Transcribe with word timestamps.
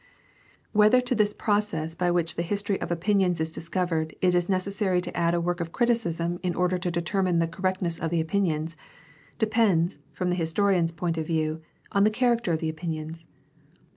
Whether 0.71 0.99
to 0.99 1.13
this 1.13 1.31
process 1.31 1.93
by 1.93 2.09
which 2.09 2.35
the 2.35 2.41
history 2.41 2.81
of 2.81 2.89
opinions 2.89 3.39
is 3.39 3.51
discovered 3.51 4.15
it 4.19 4.33
is 4.33 4.49
necessary 4.49 4.99
to 4.99 5.15
add 5.15 5.35
a 5.35 5.39
work 5.39 5.59
of 5.59 5.71
criticism 5.71 6.39
in 6.41 6.55
order 6.55 6.79
to 6.79 6.89
determine 6.89 7.37
the 7.37 7.45
correctness 7.47 7.99
of 7.99 8.09
the 8.09 8.19
opinions, 8.19 8.75
depends, 9.37 9.99
from 10.11 10.31
the 10.31 10.35
historian's 10.35 10.91
point 10.91 11.19
of 11.19 11.27
view, 11.27 11.61
on 11.91 12.03
the 12.03 12.09
character 12.09 12.51
of 12.53 12.61
the 12.61 12.69
opinions. 12.69 13.27